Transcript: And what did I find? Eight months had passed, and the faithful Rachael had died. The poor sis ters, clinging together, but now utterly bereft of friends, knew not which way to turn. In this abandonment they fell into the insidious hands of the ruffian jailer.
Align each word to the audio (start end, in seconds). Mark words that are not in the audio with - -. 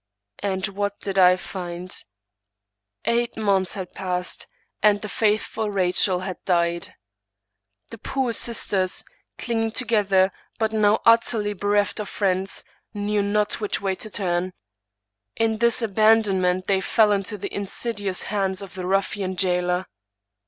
And 0.39 0.67
what 0.69 0.99
did 0.99 1.19
I 1.19 1.35
find? 1.35 1.95
Eight 3.05 3.37
months 3.37 3.75
had 3.75 3.93
passed, 3.93 4.47
and 4.81 4.99
the 4.99 5.07
faithful 5.07 5.69
Rachael 5.69 6.21
had 6.21 6.43
died. 6.43 6.95
The 7.91 7.99
poor 7.99 8.33
sis 8.33 8.65
ters, 8.69 9.03
clinging 9.37 9.73
together, 9.73 10.31
but 10.57 10.73
now 10.73 11.01
utterly 11.05 11.53
bereft 11.53 11.99
of 11.99 12.09
friends, 12.09 12.63
knew 12.95 13.21
not 13.21 13.61
which 13.61 13.79
way 13.79 13.93
to 13.93 14.09
turn. 14.09 14.53
In 15.35 15.59
this 15.59 15.83
abandonment 15.83 16.65
they 16.65 16.81
fell 16.81 17.11
into 17.11 17.37
the 17.37 17.53
insidious 17.53 18.23
hands 18.23 18.63
of 18.63 18.73
the 18.73 18.87
ruffian 18.87 19.35
jailer. 19.35 19.85